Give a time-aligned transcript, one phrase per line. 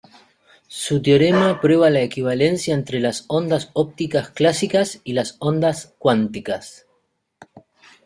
[0.67, 6.87] Su teorema prueba la equivalencia entre las ondas ópticas clásicas y las ondas cuánticas.